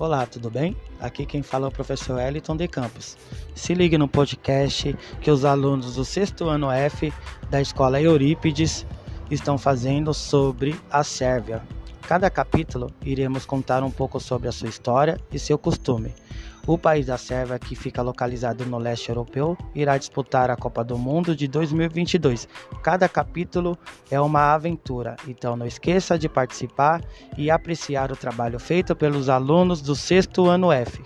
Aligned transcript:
Olá, 0.00 0.24
tudo 0.24 0.50
bem? 0.50 0.74
Aqui 0.98 1.26
quem 1.26 1.42
fala 1.42 1.66
é 1.66 1.68
o 1.68 1.70
professor 1.70 2.18
Eliton 2.18 2.56
de 2.56 2.66
Campos. 2.66 3.18
Se 3.54 3.74
ligue 3.74 3.98
no 3.98 4.08
podcast 4.08 4.96
que 5.20 5.30
os 5.30 5.44
alunos 5.44 5.96
do 5.96 6.06
sexto 6.06 6.48
ano 6.48 6.70
F 6.70 7.12
da 7.50 7.60
escola 7.60 8.00
Eurípides 8.00 8.86
estão 9.30 9.58
fazendo 9.58 10.14
sobre 10.14 10.74
a 10.90 11.04
Sérvia. 11.04 11.62
Cada 12.08 12.30
capítulo 12.30 12.90
iremos 13.04 13.44
contar 13.44 13.82
um 13.82 13.90
pouco 13.90 14.18
sobre 14.18 14.48
a 14.48 14.52
sua 14.52 14.70
história 14.70 15.20
e 15.30 15.38
seu 15.38 15.58
costume. 15.58 16.14
O 16.66 16.76
país 16.76 17.06
da 17.06 17.16
Sérvia, 17.16 17.58
que 17.58 17.74
fica 17.74 18.02
localizado 18.02 18.64
no 18.66 18.78
leste 18.78 19.08
europeu, 19.08 19.56
irá 19.74 19.96
disputar 19.96 20.50
a 20.50 20.56
Copa 20.56 20.84
do 20.84 20.96
Mundo 20.96 21.34
de 21.34 21.48
2022. 21.48 22.46
Cada 22.82 23.08
capítulo 23.08 23.76
é 24.10 24.20
uma 24.20 24.52
aventura, 24.54 25.16
então 25.26 25.56
não 25.56 25.66
esqueça 25.66 26.18
de 26.18 26.28
participar 26.28 27.02
e 27.36 27.50
apreciar 27.50 28.12
o 28.12 28.16
trabalho 28.16 28.58
feito 28.58 28.94
pelos 28.94 29.28
alunos 29.28 29.80
do 29.80 29.96
sexto 29.96 30.46
ano 30.46 30.70
F. 30.70 31.02